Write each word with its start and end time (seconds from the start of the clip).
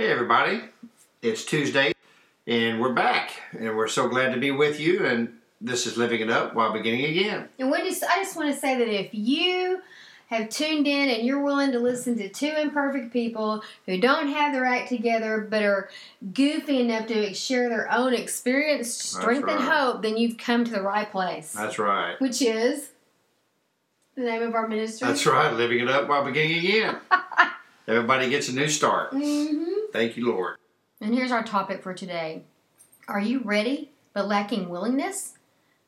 Hey, 0.00 0.10
everybody. 0.10 0.62
It's 1.20 1.44
Tuesday, 1.44 1.92
and 2.46 2.80
we're 2.80 2.94
back, 2.94 3.32
and 3.52 3.76
we're 3.76 3.86
so 3.86 4.08
glad 4.08 4.32
to 4.32 4.40
be 4.40 4.50
with 4.50 4.80
you. 4.80 5.04
And 5.04 5.34
this 5.60 5.86
is 5.86 5.98
Living 5.98 6.22
It 6.22 6.30
Up 6.30 6.54
while 6.54 6.72
beginning 6.72 7.04
again. 7.04 7.50
And 7.58 7.70
we 7.70 7.82
just, 7.82 8.02
I 8.02 8.16
just 8.16 8.34
want 8.34 8.50
to 8.50 8.58
say 8.58 8.78
that 8.78 8.88
if 8.88 9.10
you 9.12 9.82
have 10.28 10.48
tuned 10.48 10.86
in 10.86 11.10
and 11.10 11.26
you're 11.26 11.44
willing 11.44 11.72
to 11.72 11.78
listen 11.78 12.16
to 12.16 12.30
two 12.30 12.46
imperfect 12.46 13.12
people 13.12 13.62
who 13.84 14.00
don't 14.00 14.28
have 14.28 14.54
their 14.54 14.64
act 14.64 14.88
together 14.88 15.46
but 15.50 15.62
are 15.62 15.90
goofy 16.32 16.80
enough 16.80 17.06
to 17.08 17.34
share 17.34 17.68
their 17.68 17.92
own 17.92 18.14
experience, 18.14 18.90
strength, 18.90 19.50
and 19.50 19.60
hope, 19.60 20.00
then 20.00 20.16
you've 20.16 20.38
come 20.38 20.64
to 20.64 20.70
the 20.70 20.80
right 20.80 21.12
place. 21.12 21.52
That's 21.52 21.78
right. 21.78 22.18
which 22.22 22.40
is 22.40 22.88
the 24.14 24.22
name 24.22 24.40
of 24.40 24.54
our 24.54 24.66
ministry. 24.66 25.06
That's 25.06 25.26
right. 25.26 25.52
Living 25.52 25.80
It 25.80 25.90
Up 25.90 26.08
while 26.08 26.24
beginning 26.24 26.58
again. 26.58 26.96
Everybody 27.86 28.30
gets 28.30 28.48
a 28.48 28.54
new 28.54 28.68
start. 28.68 29.10
hmm 29.12 29.69
Thank 29.92 30.16
you, 30.16 30.26
Lord. 30.30 30.56
And 31.00 31.14
here's 31.14 31.32
our 31.32 31.42
topic 31.42 31.82
for 31.82 31.94
today 31.94 32.44
Are 33.08 33.20
you 33.20 33.40
ready 33.40 33.90
but 34.12 34.28
lacking 34.28 34.68
willingness? 34.68 35.34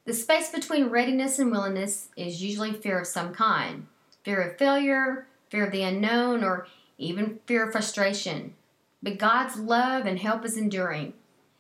The 0.05 0.15
space 0.15 0.51
between 0.51 0.89
readiness 0.89 1.39
and 1.39 1.53
willingness 1.53 2.09
is 2.17 2.43
usually 2.43 2.73
fear 2.73 2.99
of 3.01 3.07
some 3.07 3.33
kind 3.33 3.87
fear 4.25 4.41
of 4.41 4.57
failure, 4.57 5.27
fear 5.51 5.67
of 5.67 5.73
the 5.73 5.83
unknown, 5.83 6.45
or 6.45 6.67
even 6.97 7.41
fear 7.47 7.67
of 7.67 7.73
frustration. 7.73 8.55
But 9.03 9.19
God's 9.19 9.57
love 9.57 10.07
and 10.07 10.19
help 10.19 10.45
is 10.45 10.57
enduring, 10.57 11.15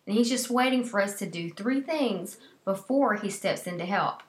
and 0.07 0.17
He's 0.17 0.29
just 0.29 0.51
waiting 0.51 0.85
for 0.85 1.01
us 1.01 1.19
to 1.19 1.27
do 1.27 1.51
three 1.51 1.81
things 1.81 2.39
before 2.65 3.17
He 3.17 3.31
steps 3.31 3.67
in 3.67 3.79
to 3.79 3.87
help. 3.87 4.23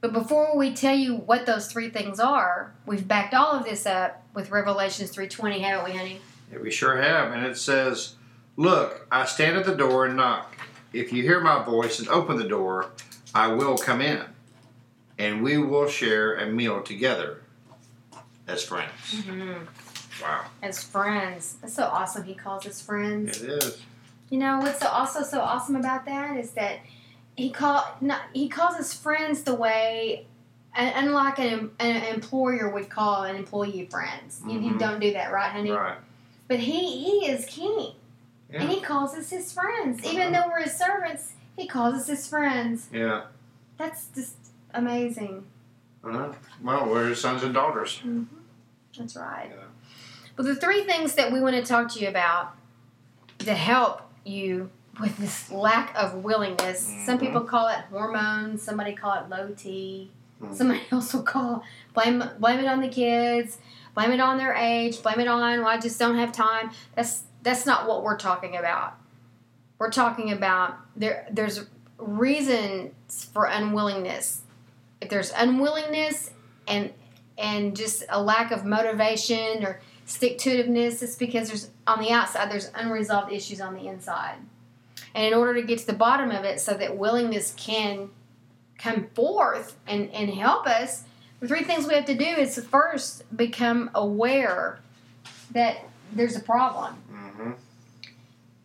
But 0.00 0.12
before 0.12 0.56
we 0.56 0.74
tell 0.74 0.94
you 0.94 1.16
what 1.16 1.46
those 1.46 1.66
three 1.66 1.88
things 1.88 2.20
are, 2.20 2.74
we've 2.86 3.08
backed 3.08 3.34
all 3.34 3.52
of 3.52 3.64
this 3.64 3.86
up 3.86 4.22
with 4.34 4.50
Revelations 4.50 5.10
3:20, 5.10 5.60
haven't 5.60 5.84
we, 5.84 5.96
honey? 5.96 6.20
We 6.62 6.70
sure 6.70 7.00
have. 7.00 7.32
And 7.32 7.46
it 7.46 7.56
says, 7.56 8.14
Look, 8.56 9.06
I 9.10 9.24
stand 9.24 9.56
at 9.56 9.64
the 9.66 9.74
door 9.74 10.06
and 10.06 10.16
knock. 10.16 10.56
If 10.92 11.12
you 11.12 11.22
hear 11.22 11.40
my 11.40 11.62
voice 11.64 11.98
and 11.98 12.08
open 12.08 12.36
the 12.36 12.44
door, 12.48 12.90
I 13.34 13.48
will 13.48 13.76
come 13.76 14.00
in, 14.00 14.22
and 15.18 15.42
we 15.42 15.58
will 15.58 15.88
share 15.88 16.36
a 16.36 16.46
meal 16.46 16.82
together 16.82 17.40
as 18.46 18.62
friends. 18.64 18.92
Mm-hmm. 19.12 19.64
Wow. 20.22 20.44
As 20.62 20.82
friends. 20.84 21.56
That's 21.60 21.74
so 21.74 21.84
awesome. 21.84 22.22
He 22.24 22.34
calls 22.34 22.64
us 22.66 22.80
friends. 22.80 23.42
It 23.42 23.50
is. 23.64 23.82
You 24.30 24.38
know 24.38 24.58
what's 24.58 24.78
so 24.80 24.86
also 24.88 25.22
so 25.22 25.40
awesome 25.40 25.74
about 25.76 26.04
that 26.06 26.36
is 26.36 26.52
that 26.52 26.78
he 27.36 27.50
call 27.50 27.84
not, 28.00 28.20
he 28.32 28.48
calls 28.48 28.76
us 28.76 28.92
friends 28.94 29.42
the 29.42 29.54
way 29.54 30.26
un- 30.76 30.92
unlike 30.94 31.38
an, 31.40 31.70
an 31.80 32.14
employer 32.14 32.68
would 32.68 32.88
call 32.88 33.24
an 33.24 33.34
employee 33.34 33.86
friends. 33.90 34.40
You, 34.46 34.60
you 34.60 34.70
Mhm. 34.72 34.78
don't 34.78 35.00
do 35.00 35.12
that, 35.12 35.32
right, 35.32 35.50
honey? 35.50 35.72
Right. 35.72 35.98
But 36.48 36.60
he 36.60 36.98
he 37.04 37.26
is 37.26 37.46
king, 37.46 37.92
and 38.52 38.68
he 38.68 38.80
calls 38.80 39.14
us 39.14 39.30
his 39.30 39.52
friends. 39.52 40.04
Even 40.04 40.34
Uh-huh. 40.34 40.42
though 40.44 40.50
we're 40.50 40.62
his 40.62 40.76
servants, 40.76 41.32
he 41.56 41.66
calls 41.66 41.94
us 41.94 42.06
his 42.06 42.26
friends. 42.28 42.88
Yeah. 42.92 43.22
That's 43.78 44.06
just 44.14 44.36
amazing. 44.72 45.46
Uh-huh. 46.04 46.32
Well, 46.62 46.86
we're 46.88 47.08
his 47.08 47.20
sons 47.20 47.42
and 47.42 47.54
daughters. 47.54 48.00
Mhm. 48.04 48.26
That's 48.98 49.16
right. 49.16 49.50
Yeah. 49.50 49.64
Well, 50.36 50.46
the 50.46 50.54
three 50.56 50.84
things 50.84 51.14
that 51.14 51.32
we 51.32 51.40
want 51.40 51.56
to 51.56 51.62
talk 51.64 51.90
to 51.94 52.00
you 52.00 52.08
about 52.08 52.54
to 53.38 53.54
help 53.54 54.02
you 54.24 54.70
with 55.00 55.16
this 55.16 55.50
lack 55.50 55.94
of 55.96 56.22
willingness. 56.22 56.86
Some 57.06 57.16
Mhm. 57.18 57.20
people 57.20 57.40
call 57.42 57.68
it 57.68 57.78
hormones. 57.90 58.62
Somebody 58.62 58.92
call 58.94 59.14
it 59.14 59.28
low 59.28 59.48
T. 59.56 60.10
Mhm. 60.42 60.54
Somebody 60.54 60.82
else 60.92 61.12
will 61.14 61.22
call 61.22 61.62
blame 61.94 62.22
blame 62.38 62.60
it 62.60 62.66
on 62.66 62.80
the 62.80 62.88
kids. 62.88 63.58
Blame 63.94 64.10
it 64.10 64.20
on 64.20 64.38
their 64.38 64.52
age. 64.52 65.02
Blame 65.02 65.20
it 65.20 65.28
on 65.28 65.60
well, 65.60 65.68
I 65.68 65.78
just 65.78 65.98
don't 65.98 66.16
have 66.16 66.32
time. 66.32 66.70
That's 66.94 67.22
that's 67.42 67.66
not 67.66 67.86
what 67.86 68.02
we're 68.02 68.18
talking 68.18 68.56
about. 68.56 68.94
We're 69.78 69.90
talking 69.90 70.32
about 70.32 70.76
there. 70.96 71.26
There's 71.30 71.66
reasons 71.98 73.28
for 73.32 73.46
unwillingness. 73.46 74.42
If 75.00 75.10
there's 75.10 75.32
unwillingness 75.36 76.30
and 76.66 76.92
and 77.36 77.76
just 77.76 78.04
a 78.08 78.22
lack 78.22 78.50
of 78.50 78.64
motivation 78.64 79.64
or 79.64 79.80
stick 80.06 80.38
to 80.38 80.50
itiveness, 80.50 81.02
it's 81.02 81.16
because 81.16 81.48
there's 81.48 81.70
on 81.86 82.00
the 82.00 82.10
outside 82.10 82.50
there's 82.50 82.70
unresolved 82.74 83.32
issues 83.32 83.60
on 83.60 83.74
the 83.74 83.86
inside. 83.86 84.38
And 85.14 85.24
in 85.24 85.34
order 85.34 85.54
to 85.54 85.62
get 85.62 85.78
to 85.80 85.86
the 85.86 85.92
bottom 85.92 86.30
of 86.30 86.44
it 86.44 86.60
so 86.60 86.74
that 86.74 86.96
willingness 86.96 87.54
can 87.56 88.10
come 88.78 89.06
forth 89.14 89.76
and, 89.86 90.10
and 90.10 90.30
help 90.30 90.66
us, 90.66 91.04
the 91.40 91.48
three 91.48 91.62
things 91.62 91.86
we 91.86 91.94
have 91.94 92.06
to 92.06 92.14
do 92.14 92.24
is 92.24 92.58
first 92.58 93.24
become 93.36 93.90
aware 93.94 94.78
that 95.52 95.78
there's 96.12 96.36
a 96.36 96.40
problem. 96.40 96.96
Mm-hmm. 97.12 97.50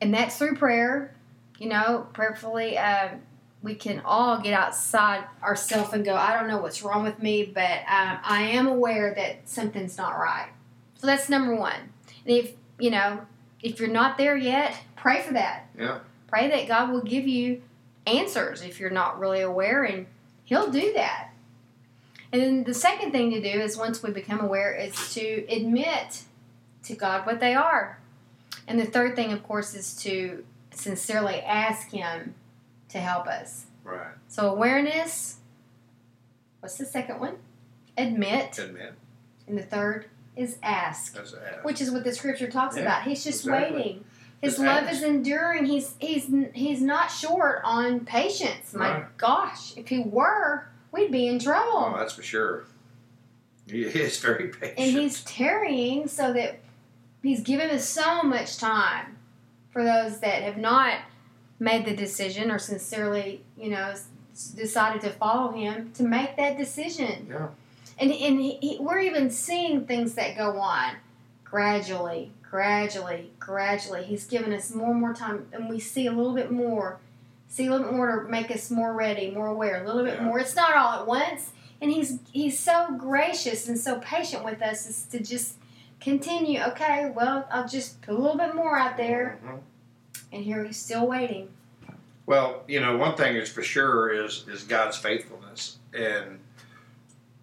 And 0.01 0.13
that's 0.13 0.37
through 0.37 0.55
prayer. 0.55 1.13
You 1.57 1.69
know, 1.69 2.07
prayerfully, 2.13 2.77
uh, 2.77 3.09
we 3.61 3.75
can 3.75 4.01
all 4.05 4.39
get 4.39 4.53
outside 4.53 5.25
ourselves 5.43 5.93
and 5.93 6.05
go, 6.05 6.15
I 6.15 6.37
don't 6.37 6.47
know 6.47 6.59
what's 6.59 6.81
wrong 6.81 7.03
with 7.03 7.21
me, 7.21 7.43
but 7.43 7.61
um, 7.61 8.19
I 8.23 8.49
am 8.53 8.67
aware 8.67 9.13
that 9.13 9.49
something's 9.49 9.97
not 9.97 10.17
right. 10.17 10.49
So 10.95 11.07
that's 11.07 11.29
number 11.29 11.55
one. 11.55 11.93
And 12.25 12.37
if, 12.37 12.53
you 12.79 12.91
know, 12.91 13.21
if 13.61 13.79
you're 13.79 13.89
not 13.89 14.17
there 14.17 14.37
yet, 14.37 14.77
pray 14.95 15.21
for 15.21 15.33
that. 15.33 15.67
Yeah. 15.77 15.99
Pray 16.27 16.49
that 16.49 16.67
God 16.67 16.91
will 16.91 17.01
give 17.01 17.27
you 17.27 17.61
answers 18.07 18.61
if 18.61 18.79
you're 18.79 18.89
not 18.89 19.19
really 19.19 19.41
aware, 19.41 19.83
and 19.83 20.05
He'll 20.45 20.71
do 20.71 20.93
that. 20.93 21.28
And 22.31 22.41
then 22.41 22.63
the 22.63 22.73
second 22.73 23.11
thing 23.11 23.31
to 23.31 23.41
do 23.41 23.59
is 23.59 23.75
once 23.77 24.03
we 24.03 24.11
become 24.11 24.39
aware 24.39 24.73
is 24.73 25.13
to 25.15 25.45
admit 25.49 26.23
to 26.83 26.95
God 26.95 27.25
what 27.25 27.39
they 27.39 27.55
are. 27.55 27.99
And 28.67 28.79
the 28.79 28.85
third 28.85 29.15
thing, 29.15 29.31
of 29.31 29.41
course, 29.43 29.73
is 29.73 29.95
to 30.03 30.45
sincerely 30.71 31.35
ask 31.41 31.89
Him 31.89 32.35
to 32.89 32.99
help 32.99 33.25
us. 33.27 33.65
Right. 33.83 34.13
So, 34.27 34.49
awareness. 34.51 35.37
What's 36.59 36.77
the 36.77 36.85
second 36.85 37.19
one? 37.19 37.37
Admit. 37.97 38.59
Admit. 38.59 38.93
And 39.47 39.57
the 39.57 39.63
third 39.63 40.05
is 40.35 40.57
ask, 40.61 41.13
That's 41.15 41.33
an 41.33 41.39
which 41.63 41.81
is 41.81 41.89
what 41.89 42.03
the 42.03 42.13
scripture 42.13 42.49
talks 42.49 42.75
Yeah, 42.75 42.83
about. 42.83 43.03
He's 43.03 43.23
just 43.23 43.45
exactly. 43.45 43.75
waiting. 43.77 44.05
His 44.41 44.53
Just 44.53 44.63
love 44.65 44.83
ask. 44.83 44.93
is 44.97 45.03
enduring. 45.03 45.65
He's 45.65 45.95
he's 45.99 46.31
he's 46.53 46.81
not 46.81 47.07
short 47.11 47.61
on 47.65 48.01
patience. 48.05 48.73
My 48.73 48.91
Right. 48.91 49.17
gosh, 49.17 49.75
if 49.75 49.89
he 49.89 49.99
were, 49.99 50.67
we'd 50.91 51.11
be 51.11 51.27
in 51.27 51.35
Oh, 51.35 51.39
trouble. 51.39 51.93
that's 51.97 52.13
for 52.13 52.23
sure. 52.23 52.65
He 53.67 53.83
is 53.83 54.17
very 54.19 54.47
patient. 54.47 54.79
and 54.79 54.91
he's 54.97 55.23
tarrying 55.25 56.07
so 56.07 56.33
that 56.33 56.57
he's 57.21 57.41
given 57.41 57.69
us 57.69 57.87
so 57.87 58.23
much 58.23 58.57
time 58.57 59.17
for 59.69 59.83
those 59.83 60.19
that 60.21 60.41
have 60.41 60.57
not 60.57 60.95
made 61.59 61.85
the 61.85 61.95
decision 61.95 62.49
or 62.49 62.57
sincerely, 62.57 63.43
you 63.55 63.69
know, 63.69 63.93
decided 64.55 65.01
to 65.01 65.11
follow 65.11 65.51
him 65.51 65.91
to 65.93 66.01
make 66.03 66.35
that 66.37 66.57
decision. 66.57 67.27
Yeah. 67.29 67.49
And 67.99 68.11
and 68.11 68.39
he, 68.41 68.57
he, 68.59 68.77
we're 68.79 68.99
even 69.01 69.29
seeing 69.29 69.85
things 69.85 70.15
that 70.15 70.35
go 70.35 70.57
on 70.57 70.95
gradually, 71.43 72.31
gradually, 72.41 73.31
gradually. 73.39 74.03
He's 74.03 74.25
given 74.25 74.51
us 74.53 74.73
more 74.73 74.91
and 74.91 74.99
more 75.01 75.13
time, 75.13 75.47
and 75.51 75.69
we 75.69 75.79
see 75.79 76.07
a 76.07 76.11
little 76.11 76.33
bit 76.33 76.51
more, 76.51 76.99
see 77.49 77.65
a 77.67 77.71
little 77.71 77.87
bit 77.87 77.95
more 77.95 78.23
to 78.23 78.29
make 78.29 78.49
us 78.51 78.71
more 78.71 78.93
ready, 78.93 79.31
more 79.31 79.47
aware, 79.47 79.83
a 79.83 79.85
little 79.85 80.03
bit 80.05 80.19
Yeah. 80.19 80.23
more. 80.25 80.39
It's 80.39 80.55
not 80.55 80.75
all 80.75 81.01
at 81.01 81.07
once, 81.07 81.51
and 81.81 81.91
he's 81.91 82.19
he's 82.31 82.57
so 82.57 82.95
gracious 82.97 83.67
and 83.67 83.77
so 83.77 83.99
patient 83.99 84.45
with 84.45 84.61
us 84.61 84.87
is 84.87 85.03
to 85.11 85.19
just 85.19 85.55
continue. 85.99 86.61
Okay, 86.61 87.11
well, 87.13 87.47
I'll 87.51 87.67
just 87.67 88.01
put 88.01 88.13
a 88.15 88.17
little 88.17 88.37
bit 88.37 88.55
more 88.55 88.77
out 88.77 88.95
there, 88.95 89.39
Mhm. 89.45 89.59
and 90.31 90.43
here 90.43 90.63
he's 90.63 90.77
still 90.77 91.05
waiting. 91.07 91.49
Well, 92.25 92.63
you 92.67 92.79
know, 92.79 92.95
one 92.95 93.15
thing 93.15 93.35
is 93.35 93.49
for 93.49 93.63
sure 93.63 94.09
is 94.09 94.45
is 94.47 94.63
God's 94.63 94.95
faithfulness, 94.97 95.77
and 95.93 96.39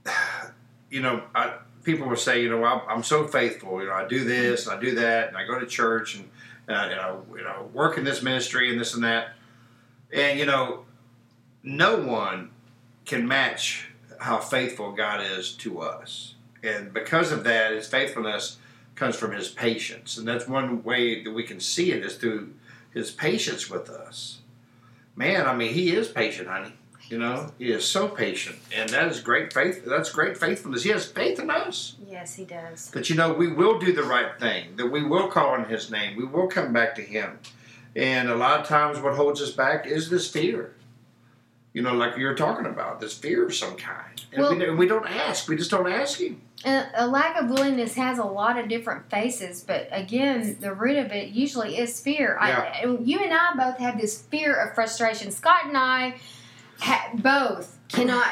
you 0.90 1.00
know, 1.02 1.22
I, 1.34 1.54
people 1.82 2.08
will 2.08 2.16
say, 2.16 2.40
you 2.42 2.48
know, 2.48 2.64
I'm, 2.64 2.80
I'm 2.88 3.02
so 3.02 3.26
faithful. 3.26 3.80
You 3.80 3.88
know, 3.88 3.94
I 3.94 4.06
do 4.06 4.22
this 4.24 4.66
and 4.66 4.76
I 4.76 4.80
do 4.80 4.94
that, 4.94 5.28
and 5.28 5.36
I 5.36 5.44
go 5.44 5.58
to 5.58 5.66
church 5.66 6.14
and 6.16 6.30
uh, 6.68 6.86
you 6.90 6.96
know, 6.96 7.24
you 7.36 7.42
know, 7.44 7.68
work 7.72 7.96
in 7.98 8.04
this 8.04 8.22
ministry 8.22 8.70
and 8.70 8.80
this 8.80 8.94
and 8.94 9.04
that, 9.04 9.30
and 10.12 10.38
you 10.38 10.46
know, 10.46 10.84
no 11.62 11.98
one 11.98 12.50
can 13.04 13.26
match 13.26 13.88
how 14.18 14.38
faithful 14.38 14.92
God 14.92 15.20
is 15.22 15.52
to 15.56 15.80
us, 15.80 16.34
and 16.62 16.92
because 16.92 17.32
of 17.32 17.44
that, 17.44 17.72
His 17.72 17.86
faithfulness, 17.86 18.58
comes 18.96 19.14
from 19.14 19.32
his 19.32 19.48
patience. 19.48 20.16
And 20.16 20.26
that's 20.26 20.48
one 20.48 20.82
way 20.82 21.22
that 21.22 21.30
we 21.30 21.44
can 21.44 21.60
see 21.60 21.92
it 21.92 22.04
is 22.04 22.16
through 22.16 22.54
his 22.92 23.10
patience 23.10 23.70
with 23.70 23.88
us. 23.88 24.38
Man, 25.14 25.46
I 25.46 25.54
mean, 25.54 25.72
he 25.72 25.94
is 25.94 26.08
patient, 26.08 26.48
honey. 26.48 26.72
You 27.08 27.18
know, 27.18 27.52
he 27.56 27.70
is 27.70 27.84
so 27.84 28.08
patient, 28.08 28.58
and 28.74 28.90
that 28.90 29.06
is 29.06 29.20
great 29.20 29.52
faith. 29.52 29.84
That's 29.84 30.10
great 30.10 30.36
faithfulness. 30.36 30.82
He 30.82 30.90
has 30.90 31.06
faith 31.06 31.38
in 31.38 31.50
us. 31.50 31.94
Yes, 32.10 32.34
he 32.34 32.44
does. 32.44 32.90
But 32.92 33.08
you 33.08 33.14
know 33.14 33.32
we 33.32 33.46
will 33.46 33.78
do 33.78 33.92
the 33.92 34.02
right 34.02 34.36
thing. 34.40 34.74
That 34.74 34.88
we 34.88 35.04
will 35.04 35.28
call 35.28 35.50
on 35.50 35.66
His 35.66 35.88
name. 35.88 36.16
We 36.16 36.24
will 36.24 36.48
come 36.48 36.72
back 36.72 36.96
to 36.96 37.02
Him. 37.02 37.38
And 37.96 38.28
a 38.28 38.36
lot 38.36 38.60
of 38.60 38.66
times, 38.66 39.00
what 39.00 39.14
holds 39.14 39.40
us 39.40 39.50
back 39.50 39.86
is 39.86 40.10
this 40.10 40.30
fear. 40.30 40.74
You 41.72 41.82
know, 41.82 41.94
like 41.94 42.16
you're 42.16 42.34
talking 42.34 42.66
about, 42.66 43.00
this 43.00 43.14
fear 43.16 43.46
of 43.46 43.54
some 43.54 43.76
kind. 43.76 44.22
And 44.32 44.42
Well- 44.42 44.54
we, 44.56 44.70
we 44.70 44.86
don't 44.86 45.06
ask. 45.06 45.48
We 45.48 45.56
just 45.56 45.70
don't 45.70 45.90
ask 45.90 46.20
Him. 46.20 46.42
A, 46.64 46.86
a 46.94 47.06
lack 47.06 47.36
of 47.40 47.48
willingness 47.50 47.94
has 47.94 48.18
a 48.18 48.24
lot 48.24 48.58
of 48.58 48.68
different 48.68 49.10
faces, 49.10 49.62
but 49.62 49.88
again, 49.92 50.56
the 50.60 50.72
root 50.72 50.96
of 50.96 51.12
it 51.12 51.28
usually 51.28 51.76
is 51.78 52.00
fear. 52.00 52.36
Yeah. 52.40 52.72
I, 52.82 52.98
you 53.02 53.18
and 53.20 53.32
I 53.32 53.54
both 53.54 53.78
have 53.78 54.00
this 54.00 54.22
fear 54.22 54.54
of 54.54 54.74
frustration. 54.74 55.30
Scott 55.30 55.66
and 55.66 55.76
I 55.76 56.16
ha- 56.80 57.10
both 57.14 57.78
cannot. 57.88 58.26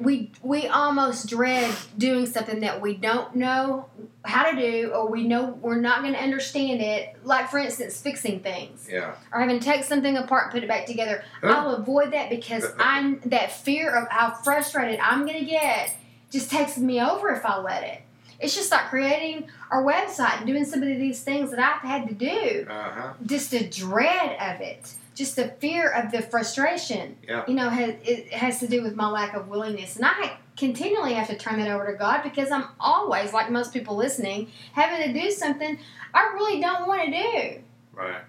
We 0.00 0.30
we 0.42 0.66
almost 0.66 1.28
dread 1.28 1.74
doing 1.96 2.26
something 2.26 2.60
that 2.60 2.80
we 2.80 2.94
don't 2.94 3.34
know 3.36 3.86
how 4.24 4.50
to 4.50 4.56
do, 4.56 4.90
or 4.94 5.08
we 5.10 5.24
know 5.26 5.58
we're 5.60 5.80
not 5.80 6.02
going 6.02 6.12
to 6.14 6.20
understand 6.22 6.80
it. 6.80 7.16
Like 7.24 7.50
for 7.50 7.58
instance, 7.58 8.00
fixing 8.00 8.40
things 8.40 8.88
Yeah. 8.90 9.14
or 9.32 9.40
having 9.40 9.58
to 9.58 9.64
take 9.64 9.84
something 9.84 10.16
apart 10.16 10.44
and 10.44 10.52
put 10.52 10.62
it 10.62 10.68
back 10.68 10.86
together. 10.86 11.24
I'll 11.42 11.70
avoid 11.74 12.12
that 12.12 12.30
because 12.30 12.64
I'm 12.78 13.20
that 13.26 13.52
fear 13.52 13.90
of 13.94 14.08
how 14.08 14.30
frustrated 14.34 15.00
I'm 15.00 15.26
gonna 15.26 15.44
get 15.44 15.94
just 16.30 16.50
takes 16.50 16.76
me 16.78 17.00
over 17.00 17.30
if 17.30 17.44
I 17.46 17.58
let 17.58 17.82
it. 17.84 18.02
It's 18.40 18.54
just 18.54 18.70
like 18.70 18.86
creating 18.90 19.48
our 19.70 19.82
website 19.82 20.36
and 20.38 20.46
doing 20.46 20.64
some 20.64 20.80
of 20.82 20.86
these 20.88 21.22
things 21.24 21.50
that 21.50 21.58
I've 21.58 21.80
had 21.82 22.06
to 22.08 22.14
do. 22.14 22.66
Uh 22.70 22.90
huh. 22.90 23.12
Just 23.26 23.50
the 23.50 23.64
dread 23.64 24.36
of 24.40 24.60
it, 24.60 24.92
just 25.18 25.36
the 25.36 25.48
fear 25.58 25.90
of 25.90 26.12
the 26.12 26.22
frustration. 26.22 27.16
Yeah. 27.26 27.44
You 27.46 27.54
know, 27.54 27.68
has, 27.68 27.94
it 28.04 28.32
has 28.32 28.60
to 28.60 28.68
do 28.68 28.82
with 28.82 28.94
my 28.94 29.08
lack 29.08 29.34
of 29.34 29.48
willingness, 29.48 29.96
and 29.96 30.06
I 30.06 30.38
continually 30.56 31.14
have 31.14 31.28
to 31.28 31.36
turn 31.36 31.58
that 31.58 31.70
over 31.70 31.90
to 31.90 31.98
God 31.98 32.22
because 32.22 32.50
I'm 32.50 32.64
always, 32.80 33.32
like 33.32 33.50
most 33.50 33.72
people 33.72 33.96
listening, 33.96 34.50
having 34.72 35.12
to 35.12 35.20
do 35.20 35.30
something 35.30 35.78
I 36.14 36.32
really 36.34 36.60
don't 36.60 36.86
want 36.88 37.02
to 37.04 37.10
do. 37.10 37.62
Right. 37.92 38.22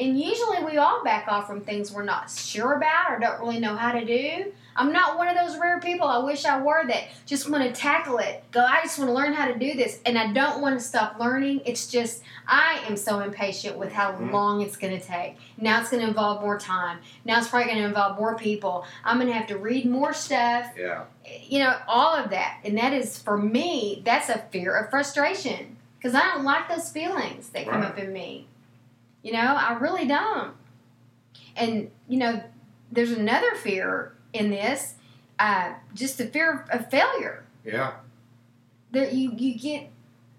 And 0.00 0.18
usually 0.18 0.64
we 0.64 0.78
all 0.78 1.04
back 1.04 1.28
off 1.28 1.46
from 1.46 1.60
things 1.60 1.92
we're 1.92 2.02
not 2.04 2.30
sure 2.30 2.72
about 2.72 3.10
or 3.10 3.18
don't 3.18 3.38
really 3.38 3.60
know 3.60 3.76
how 3.76 3.92
to 3.92 4.04
do. 4.04 4.50
I'm 4.74 4.92
not 4.92 5.18
one 5.18 5.28
of 5.28 5.36
those 5.36 5.58
rare 5.58 5.78
people. 5.78 6.06
I 6.08 6.18
wish 6.18 6.46
I 6.46 6.58
were 6.62 6.86
that 6.86 7.08
just 7.26 7.50
want 7.50 7.64
to 7.64 7.72
tackle 7.78 8.16
it. 8.18 8.42
Go, 8.50 8.64
I 8.64 8.80
just 8.82 8.98
want 8.98 9.10
to 9.10 9.14
learn 9.14 9.34
how 9.34 9.46
to 9.48 9.58
do 9.58 9.74
this. 9.74 10.00
And 10.06 10.16
I 10.16 10.32
don't 10.32 10.62
want 10.62 10.78
to 10.78 10.84
stop 10.84 11.18
learning. 11.20 11.60
It's 11.66 11.86
just, 11.88 12.22
I 12.46 12.82
am 12.88 12.96
so 12.96 13.20
impatient 13.20 13.76
with 13.76 13.92
how 13.92 14.12
Mhm. 14.12 14.32
long 14.32 14.62
it's 14.62 14.76
going 14.76 14.98
to 14.98 15.04
take. 15.06 15.36
Now 15.58 15.80
it's 15.80 15.90
going 15.90 16.02
to 16.02 16.08
involve 16.08 16.40
more 16.40 16.58
time. 16.58 17.00
Now 17.26 17.38
it's 17.38 17.48
probably 17.48 17.66
going 17.66 17.82
to 17.82 17.88
involve 17.88 18.18
more 18.18 18.36
people. 18.36 18.86
I'm 19.04 19.16
going 19.18 19.28
to 19.28 19.34
have 19.34 19.48
to 19.48 19.58
read 19.58 19.84
more 19.84 20.14
stuff. 20.14 20.68
Yeah. 20.78 21.02
You 21.42 21.58
know, 21.58 21.76
all 21.86 22.14
of 22.14 22.30
that. 22.30 22.58
And 22.64 22.78
that 22.78 22.94
is, 22.94 23.18
for 23.18 23.36
me, 23.36 24.00
that's 24.06 24.30
a 24.30 24.38
fear 24.50 24.74
of 24.76 24.88
frustration. 24.88 25.76
Because 25.98 26.14
I 26.14 26.20
don't 26.32 26.44
like 26.44 26.68
those 26.70 26.90
feelings 26.90 27.50
that 27.50 27.68
come 27.68 27.82
up 27.82 27.98
in 27.98 28.10
me. 28.14 28.46
You 29.22 29.32
know, 29.32 29.38
I 29.58 29.74
really 29.74 30.06
don't. 30.06 30.54
And, 31.56 31.90
you 32.08 32.18
know, 32.18 32.42
there's 32.90 33.12
another 33.12 33.54
fear 33.54 34.14
in 34.32 34.50
this 34.50 34.94
uh, 35.38 35.74
just 35.94 36.18
the 36.18 36.26
fear 36.26 36.52
of, 36.70 36.80
of 36.80 36.90
failure. 36.90 37.44
Yeah. 37.64 37.92
That 38.92 39.12
you, 39.14 39.32
you 39.36 39.58
get 39.58 39.90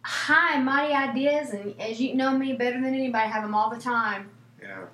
high 0.04 0.56
and 0.56 0.66
mighty 0.66 0.94
ideas, 0.94 1.52
and 1.52 1.80
as 1.80 2.00
you 2.02 2.16
know 2.16 2.38
me 2.38 2.54
better 2.54 2.80
than 2.82 2.94
anybody, 2.94 3.24
I 3.24 3.28
have 3.28 3.44
them 3.44 3.56
all 3.56 3.70
the 3.70 3.80
time. 3.82 4.30
Yeah. 4.62 4.86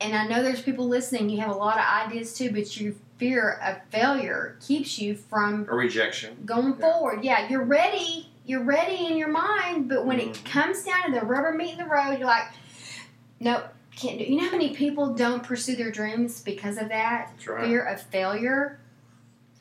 And 0.00 0.14
I 0.16 0.26
know 0.26 0.42
there's 0.42 0.62
people 0.62 0.88
listening, 0.88 1.30
you 1.30 1.40
have 1.40 1.50
a 1.50 1.54
lot 1.58 1.78
of 1.78 1.84
ideas 1.84 2.34
too, 2.34 2.50
but 2.52 2.78
your 2.80 2.94
fear 3.18 3.52
of 3.64 3.76
failure 3.90 4.56
keeps 4.60 4.98
you 4.98 5.14
from 5.14 5.66
A 5.70 5.74
rejection. 5.74 6.36
going 6.44 6.74
Yeah. 6.78 6.80
forward. 6.92 7.24
Yeah, 7.24 7.48
you're 7.48 7.64
ready. 7.64 8.28
You're 8.44 8.64
ready 8.64 9.06
in 9.06 9.16
your 9.16 9.28
mind, 9.28 9.88
but 9.88 10.04
when 10.04 10.18
it 10.18 10.32
Mhm. 10.32 10.44
comes 10.44 10.82
down 10.84 11.12
to 11.12 11.20
the 11.20 11.24
rubber 11.24 11.52
meeting 11.52 11.78
the 11.78 11.84
road, 11.84 12.18
you're 12.18 12.26
like, 12.26 12.48
nope, 13.42 13.64
can't 13.96 14.18
do. 14.18 14.24
You 14.24 14.36
know 14.36 14.44
how 14.44 14.52
many 14.52 14.74
people 14.74 15.14
don't 15.14 15.42
pursue 15.42 15.76
their 15.76 15.90
dreams 15.90 16.40
because 16.42 16.78
of 16.78 16.88
that 16.88 17.32
right. 17.46 17.66
fear 17.66 17.84
of 17.84 18.00
failure? 18.02 18.78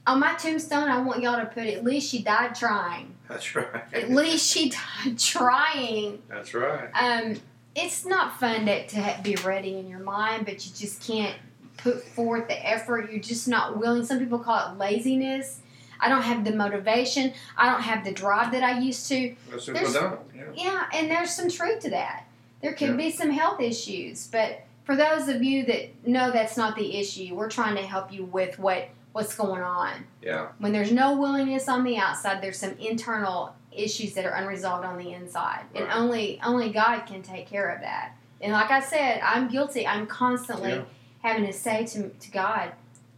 On 0.08 0.20
my 0.20 0.34
tombstone, 0.36 0.90
I 0.90 1.00
want 1.02 1.22
y'all 1.22 1.40
to 1.40 1.46
put 1.46 1.68
at 1.68 1.84
least 1.84 2.10
she 2.10 2.22
died 2.24 2.56
trying. 2.56 3.16
That's 3.28 3.56
right. 3.56 3.84
At 3.94 4.10
least 4.10 4.50
she 4.50 4.70
died 4.70 5.20
trying. 5.20 6.22
That's 6.28 6.54
right. 6.54 6.90
Um, 7.00 7.40
it's 7.76 8.06
not 8.06 8.40
fun 8.40 8.66
to, 8.66 8.88
to 8.88 9.20
be 9.24 9.36
ready 9.38 9.78
in 9.78 9.88
your 9.88 10.00
mind, 10.00 10.46
but 10.46 10.66
you 10.66 10.72
just 10.76 11.06
can't 11.06 11.36
put 11.78 12.04
forth 12.04 12.48
the 12.48 12.68
effort. 12.68 13.12
You're 13.12 13.22
just 13.22 13.48
not 13.48 13.78
willing. 13.78 14.06
Some 14.06 14.20
people 14.20 14.40
call 14.40 14.72
it 14.72 14.78
laziness. 14.78 15.60
I 16.00 16.10
don't 16.10 16.24
have 16.24 16.44
the 16.44 16.52
motivation. 16.52 17.34
I 17.56 17.70
don't 17.72 17.82
have 17.82 18.04
the 18.04 18.12
drive 18.12 18.52
that 18.54 18.64
I 18.64 18.80
used 18.80 19.08
to. 19.10 19.36
There's- 19.50 19.66
people 19.66 19.94
don't. 19.94 20.20
Yeah. 20.36 20.44
Yeah, 20.56 20.86
and 20.94 21.12
there's 21.12 21.30
some 21.30 21.50
truth 21.50 21.82
to 21.82 21.92
that. 21.92 22.26
There 22.62 22.74
could 22.74 22.90
Yeah. 22.90 22.96
be 22.96 23.12
some 23.12 23.30
health 23.32 23.60
issues, 23.60 24.28
but 24.28 24.62
for 24.84 24.96
those 24.96 25.28
of 25.28 25.44
you 25.44 25.66
that 25.66 26.08
know 26.08 26.32
that's 26.32 26.58
not 26.58 26.76
the 26.76 26.98
issue, 26.98 27.34
we're 27.36 27.50
trying 27.50 27.76
to 27.76 27.82
help 27.82 28.12
you 28.12 28.26
with 28.26 28.60
what 28.60 28.90
what's 29.14 29.36
going 29.36 29.62
on. 29.62 29.92
Yeah. 30.22 30.48
When 30.60 30.72
there's 30.72 30.92
no 30.92 31.18
willingness 31.18 31.68
on 31.68 31.84
the 31.84 31.98
outside, 31.98 32.42
there's 32.42 32.58
some 32.58 32.76
internal 32.80 33.54
issues 33.74 34.14
that 34.14 34.26
are 34.26 34.32
unresolved 34.36 34.86
on 34.86 34.98
the 34.98 35.12
inside, 35.12 35.64
and 35.76 35.86
only 35.92 36.40
only 36.44 36.70
God 36.72 37.02
can 37.02 37.22
take 37.22 37.48
care 37.48 37.70
of 37.70 37.82
that. 37.82 38.14
And 38.40 38.54
like 38.54 38.72
I 38.72 38.80
said, 38.80 39.20
I'm 39.24 39.50
guilty. 39.50 39.86
I'm 39.86 40.08
constantly 40.08 40.72
Yeah. 40.72 40.84
having 41.24 41.46
to 41.46 41.54
say 41.54 41.86
to, 41.88 42.10
to 42.10 42.32
God, 42.32 42.72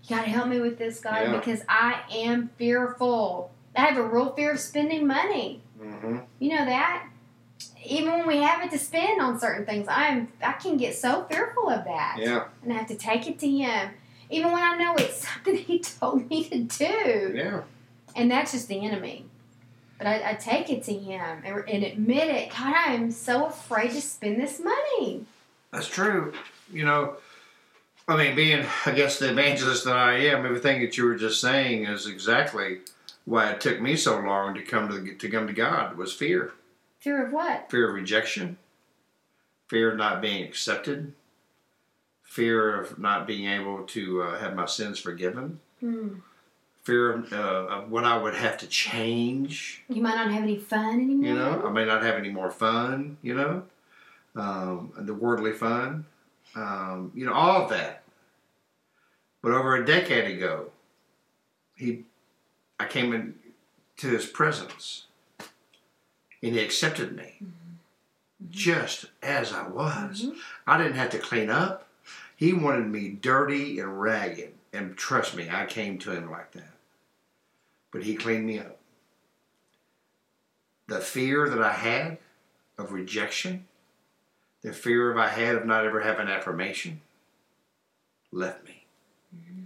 "You 0.04 0.16
got 0.16 0.24
to 0.26 0.30
help 0.32 0.48
me 0.48 0.60
with 0.60 0.78
this, 0.80 1.00
God, 1.00 1.22
Yeah. 1.28 1.38
because 1.38 1.64
I 1.70 2.02
am 2.12 2.50
fearful. 2.58 3.52
I 3.76 3.82
have 3.86 3.98
a 3.98 4.04
real 4.04 4.34
fear 4.34 4.52
of 4.54 4.60
spending 4.60 5.06
money. 5.08 5.62
Mm-hmm. 5.80 6.18
You 6.40 6.56
know 6.58 6.66
that." 6.66 7.08
Even 7.86 8.12
when 8.14 8.28
we 8.28 8.38
have 8.38 8.64
it 8.64 8.72
to 8.72 8.80
spend 8.80 9.22
on 9.22 9.40
certain 9.40 9.66
things, 9.66 9.88
I'm 9.90 10.30
I 10.42 10.54
can 10.54 10.78
get 10.78 10.96
so 10.96 11.24
fearful 11.30 11.70
of 11.70 11.84
that 11.86 12.18
Yeah. 12.20 12.46
and 12.64 12.72
I 12.72 12.78
have 12.78 12.88
to 12.88 12.96
take 12.96 13.28
it 13.28 13.40
to 13.40 13.50
him, 13.50 13.92
even 14.30 14.52
when 14.52 14.64
I 14.64 14.78
know 14.78 14.96
it's 14.96 15.28
something 15.34 15.58
he 15.58 15.80
told 15.80 16.30
me 16.30 16.46
to 16.50 16.60
do. 16.60 17.32
Yeah. 17.36 17.62
And 18.16 18.30
that's 18.32 18.52
just 18.52 18.68
the 18.68 18.86
enemy. 18.86 19.26
But 19.98 20.08
I, 20.08 20.32
I 20.32 20.34
take 20.36 20.70
it 20.70 20.84
to 20.84 20.94
him 20.94 21.42
and, 21.46 21.64
and 21.70 21.84
admit 21.84 22.28
it. 22.30 22.50
God, 22.50 22.74
I 22.76 22.94
am 22.94 23.12
so 23.12 23.46
afraid 23.48 23.92
to 23.92 24.02
spend 24.02 24.42
this 24.42 24.60
money. 24.60 25.26
That's 25.72 25.88
true. 25.88 26.34
You 26.72 26.86
know, 26.86 27.16
I 28.08 28.18
mean, 28.18 28.36
being, 28.36 28.66
I 28.86 28.92
guess, 28.92 29.20
the 29.20 29.30
evangelist 29.32 29.86
that 29.86 29.96
I 29.96 30.18
am, 30.18 30.46
everything 30.46 30.82
that 30.82 30.98
you 30.98 31.06
were 31.06 31.16
just 31.16 31.40
saying 31.40 31.86
is 31.86 32.06
exactly 32.08 32.80
why 33.26 33.52
it 33.52 33.62
took 33.62 33.80
me 33.80 33.96
so 33.96 34.20
long 34.20 34.54
to 34.56 34.62
come 34.62 34.90
to 34.90 35.14
to 35.16 35.30
come 35.30 35.48
to 35.48 35.54
God 35.54 35.96
was 35.96 36.12
fear, 36.12 36.52
Fear 37.04 37.26
of 37.28 37.34
what? 37.34 37.70
fear 37.70 37.90
of 37.90 37.96
rejection, 37.96 38.58
fear 39.68 39.92
of 39.92 39.98
not 39.98 40.22
being 40.22 40.42
accepted, 40.42 41.14
fear 42.22 42.80
of 42.80 42.98
not 42.98 43.28
being 43.28 43.46
able 43.50 43.84
to 43.88 44.22
uh, 44.22 44.40
have 44.40 44.56
my 44.56 44.66
sins 44.66 45.00
forgiven, 45.00 45.60
Hmm. 45.82 46.20
fear 46.84 47.12
of, 47.12 47.34
uh, 47.34 47.36
of 47.36 47.92
what 47.92 48.06
I 48.06 48.16
would 48.16 48.36
have 48.36 48.58
to 48.60 48.68
change. 48.68 49.84
You 49.90 50.02
might 50.02 50.16
not 50.16 50.32
have 50.32 50.44
any 50.44 50.58
fun 50.58 51.02
anymore. 51.02 51.28
You 51.28 51.36
know, 51.36 51.64
I 51.66 51.72
may 51.72 51.84
not 51.84 52.04
have 52.04 52.16
any 52.16 52.30
more 52.30 52.50
fun. 52.50 53.18
You 53.22 53.36
know, 53.36 53.64
um, 54.38 54.94
the 54.98 55.14
worldly 55.14 55.52
fun. 55.52 56.06
Um, 56.56 57.12
you 57.14 57.26
know, 57.26 57.34
all 57.34 57.64
of 57.64 57.70
that. 57.72 58.04
But 59.42 59.52
over 59.52 59.76
a 59.76 59.86
decade 59.86 60.38
ago, 60.38 60.72
he, 61.76 62.06
I 62.80 62.86
came 62.86 63.12
into 63.14 64.08
his 64.08 64.26
presence, 64.26 65.08
and 66.44 66.54
he 66.54 66.60
accepted 66.60 67.16
me, 67.16 67.36
mm-hmm. 67.36 67.46
Mm-hmm. 67.46 68.52
just 68.52 69.06
as 69.24 69.54
I 69.54 69.68
was. 69.68 70.24
Mhm. 70.26 70.36
I 70.68 70.78
didn't 70.78 70.98
have 70.98 71.10
to 71.12 71.20
clean 71.20 71.50
up. 71.50 71.88
He 72.36 72.52
wanted 72.52 72.88
me 72.90 73.10
dirty 73.10 73.80
and 73.80 74.02
ragged, 74.02 74.54
and 74.74 74.98
trust 74.98 75.36
me, 75.36 75.50
I 75.50 75.66
came 75.66 75.98
to 76.00 76.12
him 76.12 76.30
like 76.30 76.52
that. 76.52 76.74
But 77.92 78.04
he 78.04 78.16
cleaned 78.16 78.46
me 78.46 78.60
up 78.60 78.78
the 80.88 81.00
fear 81.00 81.50
that 81.50 81.62
I 81.62 81.72
had 81.72 82.18
of 82.78 82.92
rejection, 82.92 83.66
the 84.62 84.74
fear 84.74 85.10
of 85.10 85.18
I 85.18 85.30
had 85.30 85.56
of 85.56 85.66
not 85.66 85.86
ever 85.86 86.02
having 86.02 86.28
affirmation, 86.28 87.02
left 88.32 88.66
me. 88.66 88.84
Mm-hmm. 89.36 89.64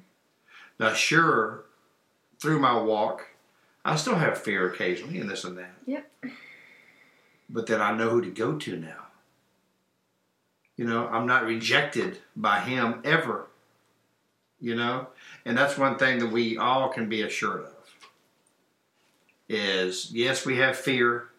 Now, 0.79 0.93
sure, 0.93 1.63
through 2.39 2.59
my 2.59 2.79
walk, 2.79 3.29
I 3.83 3.95
still 3.95 4.15
have 4.15 4.37
fear 4.37 4.69
occasionally 4.69 5.19
and 5.19 5.29
this 5.29 5.43
and 5.43 5.57
that. 5.57 5.73
Yep. 5.85 6.11
But 7.49 7.67
then 7.67 7.81
I 7.81 7.95
know 7.95 8.09
who 8.09 8.21
to 8.21 8.29
go 8.29 8.57
to 8.57 8.77
now. 8.77 9.05
You 10.75 10.85
know, 10.85 11.07
I'm 11.07 11.25
not 11.25 11.45
rejected 11.45 12.19
by 12.35 12.59
him 12.59 13.01
ever. 13.03 13.47
You 14.59 14.75
know, 14.75 15.07
and 15.45 15.55
that's 15.55 15.77
one 15.77 15.97
thing 15.97 16.17
that 16.19 16.31
we 16.31 16.57
all 16.57 16.89
can 16.89 17.07
be 17.07 17.21
assured 17.21 17.61
of 17.61 17.77
is 19.49 20.11
yes, 20.11 20.45
we 20.45 20.57
have 20.57 20.77
fear, 20.77 21.29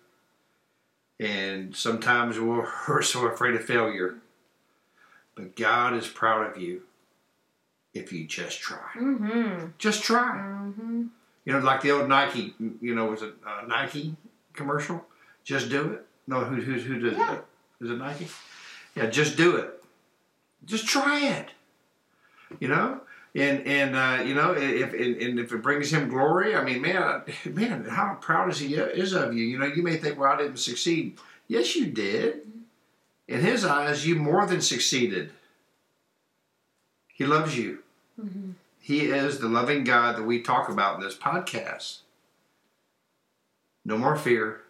And 1.21 1.75
sometimes 1.75 2.39
we're, 2.39 3.03
so 3.03 3.27
afraid 3.27 3.55
of 3.55 3.65
failure. 3.65 4.19
But 5.35 5.57
God 5.57 5.95
is 5.95 6.07
proud 6.07 6.51
of 6.51 6.61
you 6.61 6.83
if 7.95 8.13
you 8.13 8.27
just 8.27 8.61
try. 8.61 8.91
Mm-hmm. 8.97 9.67
Just 9.79 10.03
try. 10.03 10.37
Mm-hmm. 10.37 11.07
You 11.45 11.53
know, 11.53 11.59
like 11.61 11.81
the 11.81 11.93
old 11.93 12.09
Nike, 12.09 12.55
you 12.81 12.95
know, 12.95 13.07
was 13.07 13.23
it 13.23 13.35
a 13.47 13.67
Nike 13.67 14.17
commercial? 14.53 15.05
Just 15.49 15.71
do 15.71 15.93
it. 15.93 16.05
No, 16.27 16.45
who 16.45 16.61
who 16.61 16.79
who 16.79 17.01
does 17.01 17.17
Yeah. 17.17 17.37
it? 17.37 17.45
Is 17.81 17.91
it 17.91 17.97
Nike? 17.97 18.29
Yeah, 18.95 19.07
just 19.07 19.39
do 19.39 19.57
it. 19.57 19.83
Just 20.67 20.87
try 20.87 21.25
it. 21.25 21.49
You 22.61 22.69
know, 22.69 23.01
and 23.35 23.67
and 23.67 23.97
uh, 23.97 24.23
you 24.25 24.35
know 24.35 24.53
if 24.53 24.93
and, 24.93 25.17
and 25.17 25.39
if 25.39 25.51
it 25.51 25.63
brings 25.63 25.91
him 25.91 26.11
glory, 26.11 26.55
I 26.55 26.63
mean, 26.63 26.83
man, 26.83 27.23
man, 27.47 27.87
how 27.87 28.19
proud 28.21 28.51
is 28.51 28.59
he 28.59 28.75
is 28.75 29.15
of 29.15 29.33
you? 29.33 29.43
You 29.43 29.59
know, 29.59 29.65
you 29.65 29.83
may 29.83 29.97
think, 29.97 30.19
well, 30.19 30.31
I 30.31 30.37
didn't 30.37 30.59
succeed. 30.59 31.17
Yes, 31.47 31.75
you 31.75 31.87
did. 31.87 32.43
In 33.27 33.41
his 33.41 33.65
eyes, 33.65 34.07
you 34.07 34.17
more 34.17 34.45
than 34.45 34.61
succeeded. 34.61 35.33
He 37.15 37.25
loves 37.25 37.57
you. 37.57 37.79
Mm-hmm. 38.21 38.51
He 38.83 39.07
is 39.07 39.39
the 39.39 39.49
loving 39.49 39.85
God 39.85 40.17
that 40.17 40.25
we 40.25 40.43
talk 40.43 40.69
about 40.69 40.97
in 40.97 41.01
this 41.03 41.17
podcast. 41.17 42.01
No 43.85 43.97
more 43.97 44.17
fear, 44.17 44.61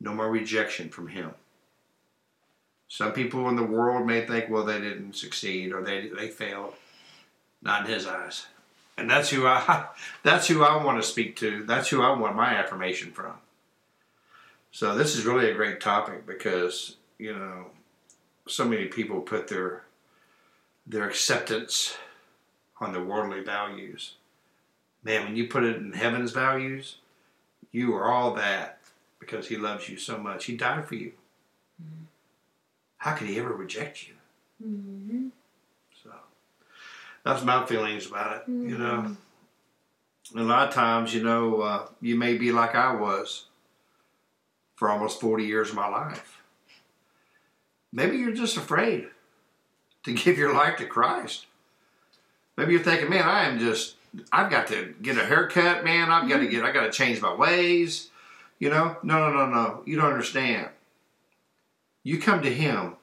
no 0.00 0.14
more 0.14 0.30
rejection 0.30 0.88
from 0.88 1.08
Him. 1.08 1.32
Some 2.88 3.12
people 3.12 3.48
in 3.48 3.56
the 3.56 3.62
world 3.62 4.06
may 4.06 4.26
think, 4.26 4.48
well, 4.48 4.64
they 4.64 4.80
didn't 4.80 5.14
succeed 5.14 5.72
or 5.72 5.82
they, 5.82 6.08
they 6.08 6.28
failed. 6.28 6.74
Not 7.62 7.86
in 7.86 7.92
His 7.92 8.06
eyes. 8.06 8.46
And 8.96 9.08
that's 9.08 9.30
who 9.30 9.46
I 9.46 9.86
that's 10.22 10.48
who 10.48 10.64
I 10.64 10.82
want 10.82 11.00
to 11.00 11.08
speak 11.08 11.36
to. 11.36 11.64
That's 11.64 11.88
who 11.88 12.02
I 12.02 12.18
want 12.18 12.36
my 12.36 12.54
affirmation 12.54 13.12
from. 13.12 13.34
So 14.72 14.94
this 14.94 15.16
is 15.16 15.24
really 15.24 15.50
a 15.50 15.54
great 15.54 15.80
topic 15.80 16.26
because, 16.26 16.96
you 17.18 17.32
know, 17.32 17.66
so 18.46 18.64
many 18.64 18.86
people 18.86 19.20
put 19.20 19.48
their 19.48 19.84
their 20.86 21.08
acceptance 21.08 21.96
on 22.80 22.92
the 22.92 23.02
worldly 23.02 23.42
values. 23.42 24.14
Man, 25.04 25.24
when 25.24 25.36
you 25.36 25.46
put 25.46 25.64
it 25.64 25.76
in 25.76 25.92
heaven's 25.92 26.32
values, 26.32 26.96
you 27.70 27.94
are 27.94 28.10
all 28.10 28.34
that 28.34 28.77
because 29.20 29.48
He 29.48 29.56
loves 29.56 29.88
you 29.88 29.96
so 29.98 30.18
much. 30.18 30.44
He 30.46 30.56
died 30.56 30.86
for 30.86 30.94
you. 30.94 31.12
How 32.98 33.14
could 33.14 33.28
He 33.28 33.38
ever 33.38 33.52
reject 33.52 34.08
you? 34.08 34.14
Mm-hmm. 34.64 35.28
So 36.02 36.10
that's 37.24 37.42
my 37.44 37.64
feelings 37.66 38.06
about 38.06 38.36
it. 38.36 38.42
You 38.48 38.76
know, 38.78 39.16
Mm-hmm. 40.32 40.38
a 40.38 40.42
lot 40.42 40.68
of 40.68 40.74
times, 40.74 41.14
you 41.14 41.22
know, 41.22 41.60
uh, 41.62 41.86
you 42.00 42.16
may 42.16 42.36
be 42.36 42.52
like 42.52 42.74
I 42.74 42.94
was 42.94 43.46
for 44.76 44.90
almost 44.90 45.20
40 45.20 45.44
years 45.44 45.70
of 45.70 45.76
my 45.76 45.88
life. 45.88 46.42
Maybe 47.92 48.18
you're 48.18 48.32
just 48.34 48.56
afraid 48.56 49.06
to 50.04 50.12
give 50.24 50.36
your 50.38 50.52
life 50.52 50.76
to 50.78 50.86
Christ. 50.86 51.46
Maybe 52.56 52.72
you're 52.72 52.82
thinking, 52.82 53.08
man, 53.08 53.22
I 53.22 53.44
am 53.44 53.58
just, 53.58 53.94
I've 54.32 54.50
got 54.50 54.66
to 54.68 54.94
get 55.00 55.16
a 55.16 55.24
haircut, 55.24 55.84
man. 55.84 56.10
I've 56.10 56.28
got 56.28 56.38
to 56.38 56.46
get, 56.48 56.64
I 56.64 56.72
got 56.72 56.82
to 56.84 56.90
change 56.90 57.20
my 57.22 57.32
ways. 57.34 58.10
You 58.58 58.70
know, 58.70 58.96
no, 59.02 59.30
no, 59.30 59.46
no, 59.46 59.46
no. 59.46 59.82
You 59.86 59.96
don't 59.96 60.12
understand. 60.12 60.68
You 62.02 62.18
come 62.18 62.42
to 62.42 62.52
Him, 62.52 62.96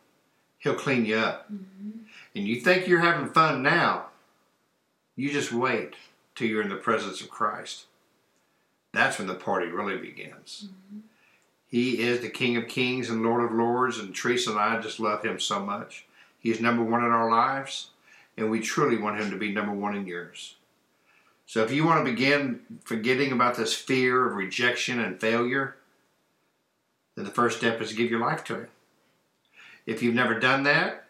He'll 0.59 0.75
clean 0.75 1.05
you 1.05 1.17
up. 1.17 1.51
Mm-hmm. 1.51 1.99
And 2.35 2.47
you 2.47 2.59
think 2.59 2.87
you're 2.87 2.99
having 2.99 3.31
fun 3.31 3.63
now, 3.63 4.07
you 5.15 5.31
just 5.31 5.53
wait 5.53 5.93
till 6.33 6.47
you're 6.47 6.61
in 6.61 6.69
the 6.69 6.75
presence 6.75 7.21
of 7.21 7.29
Christ. 7.29 7.85
That's 8.93 9.17
when 9.17 9.27
the 9.27 9.35
party 9.35 9.67
really 9.67 9.97
begins. 9.97 10.67
Mm-hmm. 10.67 10.99
He 11.67 12.01
is 12.01 12.21
the 12.21 12.29
King 12.29 12.57
of 12.57 12.67
Kings 12.67 13.09
and 13.09 13.23
Lord 13.23 13.43
of 13.43 13.57
Lords, 13.57 13.99
and 13.99 14.15
Teresa 14.15 14.51
and 14.51 14.59
I 14.59 14.79
just 14.79 14.99
love 14.99 15.23
him 15.23 15.39
so 15.39 15.59
much. 15.59 16.05
He 16.39 16.51
is 16.51 16.61
number 16.61 16.83
one 16.83 17.03
in 17.03 17.11
our 17.11 17.29
lives, 17.29 17.89
and 18.37 18.49
we 18.49 18.59
truly 18.59 18.97
want 18.97 19.19
him 19.19 19.29
to 19.31 19.37
be 19.37 19.51
number 19.51 19.73
one 19.73 19.95
in 19.95 20.05
yours. 20.05 20.55
So 21.45 21.63
if 21.63 21.71
you 21.71 21.85
want 21.85 22.05
to 22.05 22.11
begin 22.11 22.61
forgetting 22.83 23.31
about 23.31 23.55
this 23.55 23.73
fear 23.73 24.27
of 24.27 24.35
rejection 24.35 24.99
and 24.99 25.19
failure, 25.19 25.75
then 27.15 27.25
the 27.25 27.31
first 27.31 27.57
step 27.57 27.81
is 27.81 27.89
to 27.89 27.95
give 27.95 28.09
your 28.09 28.19
life 28.19 28.43
to 28.45 28.55
him. 28.55 28.67
If 29.85 30.01
you've 30.01 30.15
never 30.15 30.39
done 30.39 30.63
that, 30.63 31.05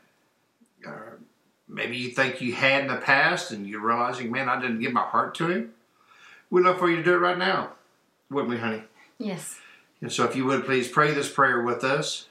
uh, 0.86 1.16
maybe 1.68 1.98
you 1.98 2.10
think 2.10 2.42
you 2.42 2.54
had 2.54 2.82
in 2.82 2.88
the 2.88 2.98
past 2.98 3.52
and 3.52 3.66
you're 3.66 3.86
realizing, 3.86 4.32
man, 4.32 4.50
I 4.50 4.60
didn't 4.60 4.82
give 4.82 4.94
my 4.94 5.02
heart 5.02 5.36
to 5.36 5.50
him. 5.50 5.74
We'd 6.50 6.66
love 6.66 6.80
for 6.80 6.90
you 6.90 6.98
to 6.98 7.04
do 7.04 7.14
it 7.14 7.20
right 7.20 7.38
now, 7.38 7.72
wouldn't 8.30 8.52
we, 8.52 8.58
honey? 8.58 8.84
Yes. 9.18 9.60
And 10.02 10.12
so, 10.12 10.26
if 10.26 10.36
you 10.36 10.46
would 10.46 10.66
please 10.66 10.88
pray 10.88 11.12
this 11.12 11.32
prayer 11.32 11.62
with 11.62 11.84
us, 11.84 12.28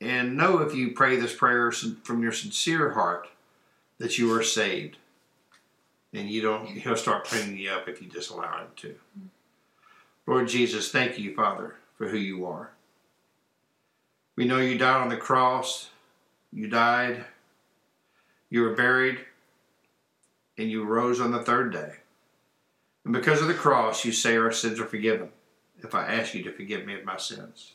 and 0.00 0.36
know 0.36 0.58
if 0.58 0.74
you 0.74 0.92
pray 0.92 1.16
this 1.16 1.34
prayer 1.34 1.70
from 1.70 2.22
your 2.22 2.32
sincere 2.32 2.92
heart 2.92 3.28
that 3.98 4.16
you 4.16 4.32
are 4.32 4.42
saved, 4.42 4.96
and 6.12 6.28
you 6.28 6.42
don't, 6.42 6.66
He'll 6.66 6.96
start 6.96 7.24
cleaning 7.24 7.58
you 7.58 7.70
up 7.70 7.88
if 7.88 8.02
you 8.02 8.08
just 8.08 8.30
allow 8.30 8.58
Him 8.58 8.68
to. 8.76 8.94
Lord 10.26 10.48
Jesus, 10.48 10.90
thank 10.90 11.18
you, 11.18 11.34
Father, 11.34 11.76
for 11.96 12.08
who 12.08 12.18
you 12.18 12.46
are. 12.46 12.70
We 14.36 14.44
know 14.44 14.58
you 14.58 14.78
died 14.78 15.02
on 15.02 15.08
the 15.08 15.16
cross, 15.16 15.90
you 16.52 16.68
died, 16.68 17.24
you 18.48 18.62
were 18.62 18.74
buried, 18.74 19.18
and 20.56 20.70
you 20.70 20.84
rose 20.84 21.20
on 21.20 21.30
the 21.30 21.42
third 21.42 21.72
day. 21.72 21.94
And 23.04 23.12
because 23.12 23.40
of 23.40 23.48
the 23.48 23.54
cross, 23.54 24.04
you 24.04 24.12
say 24.12 24.36
our 24.36 24.52
sins 24.52 24.78
are 24.80 24.86
forgiven 24.86 25.30
if 25.82 25.94
I 25.94 26.06
ask 26.06 26.34
you 26.34 26.42
to 26.44 26.52
forgive 26.52 26.84
me 26.84 26.94
of 26.94 27.04
my 27.04 27.16
sins. 27.16 27.72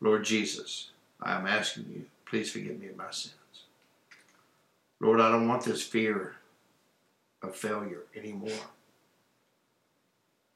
Lord 0.00 0.24
Jesus, 0.24 0.90
I 1.20 1.32
am 1.32 1.46
asking 1.46 1.86
you, 1.92 2.04
please 2.26 2.50
forgive 2.50 2.78
me 2.78 2.88
of 2.88 2.96
my 2.96 3.10
sins. 3.10 3.34
Lord, 5.00 5.20
I 5.20 5.30
don't 5.30 5.48
want 5.48 5.64
this 5.64 5.82
fear 5.82 6.36
of 7.44 7.56
failure 7.56 8.02
anymore. 8.16 8.50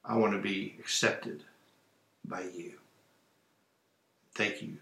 I 0.05 0.17
want 0.17 0.33
to 0.33 0.39
be 0.39 0.75
accepted 0.79 1.45
by 2.25 2.43
you. 2.43 2.75
Thank 4.35 4.63
you 4.63 4.77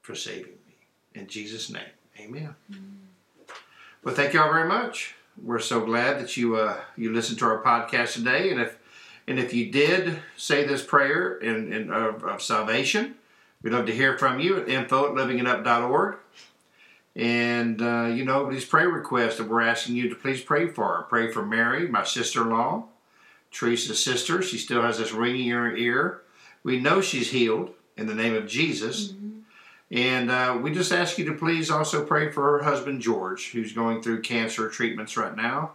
for 0.00 0.14
saving 0.14 0.58
me. 0.66 0.74
In 1.14 1.26
Jesus' 1.26 1.70
name, 1.70 1.82
amen. 2.18 2.54
Well, 4.02 4.14
thank 4.14 4.34
you 4.34 4.40
all 4.40 4.52
very 4.52 4.68
much. 4.68 5.14
We're 5.42 5.58
so 5.58 5.84
glad 5.84 6.20
that 6.20 6.36
you 6.36 6.56
uh, 6.56 6.76
you 6.96 7.12
listened 7.12 7.38
to 7.40 7.46
our 7.46 7.62
podcast 7.62 8.14
today, 8.14 8.50
and 8.50 8.60
if 8.60 8.78
and 9.26 9.38
if 9.38 9.52
you 9.52 9.70
did 9.70 10.18
say 10.36 10.64
this 10.64 10.84
prayer 10.84 11.36
in, 11.38 11.72
in 11.72 11.90
of, 11.90 12.22
of 12.22 12.42
salvation, 12.42 13.16
we'd 13.62 13.72
love 13.72 13.86
to 13.86 13.94
hear 13.94 14.16
from 14.18 14.38
you 14.38 14.58
at 14.58 14.68
info 14.68 15.06
at 15.08 15.14
livingitup.org. 15.14 16.16
And 17.16 17.80
uh, 17.80 18.06
you 18.06 18.24
know 18.24 18.50
these 18.50 18.64
prayer 18.64 18.88
requests 18.88 19.36
that 19.38 19.48
we're 19.48 19.60
asking 19.62 19.96
you 19.96 20.08
to 20.08 20.14
please 20.16 20.40
pray 20.40 20.66
for. 20.68 21.06
Pray 21.08 21.30
for 21.30 21.44
Mary, 21.44 21.86
my 21.86 22.02
sister-in-law, 22.04 22.84
Teresa's 23.52 24.02
sister. 24.02 24.42
She 24.42 24.58
still 24.58 24.82
has 24.82 24.98
this 24.98 25.12
ringing 25.12 25.48
in 25.48 25.56
her 25.56 25.76
ear. 25.76 26.22
We 26.64 26.80
know 26.80 27.00
she's 27.00 27.30
healed 27.30 27.70
in 27.96 28.06
the 28.06 28.14
name 28.14 28.34
of 28.34 28.48
Jesus. 28.48 29.14
And 29.90 30.30
uh, 30.30 30.58
we 30.60 30.72
just 30.72 30.90
ask 30.92 31.18
you 31.18 31.24
to 31.26 31.34
please 31.34 31.70
also 31.70 32.04
pray 32.04 32.32
for 32.32 32.58
her 32.58 32.64
husband, 32.64 33.00
George, 33.00 33.52
who's 33.52 33.72
going 33.72 34.02
through 34.02 34.22
cancer 34.22 34.68
treatments 34.68 35.16
right 35.16 35.36
now. 35.36 35.72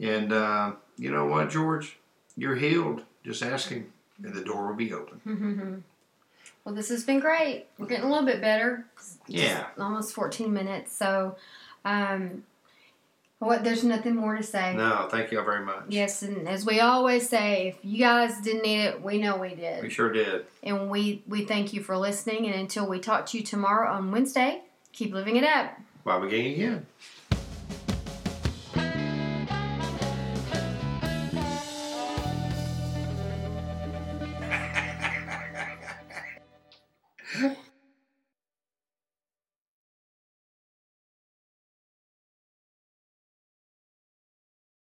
And 0.00 0.32
uh, 0.32 0.72
you 0.98 1.12
know 1.12 1.26
what, 1.26 1.50
George? 1.50 1.96
You're 2.36 2.56
healed. 2.56 3.02
Just 3.24 3.42
ask 3.42 3.68
him, 3.68 3.92
and 4.24 4.34
the 4.34 4.42
door 4.42 4.66
will 4.66 4.74
be 4.74 4.92
open. 4.92 5.84
well, 6.64 6.74
this 6.74 6.88
has 6.90 7.04
been 7.04 7.20
great. 7.20 7.66
We're 7.78 7.86
getting 7.86 8.04
a 8.04 8.08
little 8.08 8.26
bit 8.26 8.40
better. 8.40 8.86
Yeah. 9.26 9.66
Almost 9.78 10.14
14 10.14 10.52
minutes. 10.52 10.96
So, 10.96 11.36
um, 11.84 12.44
what? 13.40 13.64
There's 13.64 13.82
nothing 13.82 14.14
more 14.14 14.36
to 14.36 14.42
say. 14.42 14.76
No, 14.76 15.08
thank 15.10 15.32
you 15.32 15.40
all 15.40 15.44
very 15.44 15.64
much. 15.64 15.82
Yes, 15.88 16.22
and 16.22 16.48
as 16.48 16.64
we 16.64 16.78
always 16.78 17.28
say, 17.28 17.68
if 17.68 17.84
you 17.84 17.98
guys 17.98 18.40
didn't 18.40 18.62
need 18.62 18.84
it, 18.84 19.02
we 19.02 19.18
know 19.18 19.36
we 19.36 19.56
did. 19.56 19.82
We 19.82 19.90
sure 19.90 20.12
did. 20.12 20.46
And 20.62 20.88
we, 20.88 21.24
we 21.26 21.44
thank 21.44 21.72
you 21.72 21.82
for 21.82 21.96
listening. 21.98 22.46
And 22.46 22.54
until 22.54 22.86
we 22.86 23.00
talk 23.00 23.26
to 23.26 23.38
you 23.38 23.42
tomorrow 23.42 23.92
on 23.92 24.12
Wednesday, 24.12 24.62
keep 24.92 25.12
living 25.12 25.34
it 25.34 25.42
up. 25.42 25.76
While 26.04 26.20
we 26.20 26.28
again. 26.28 26.86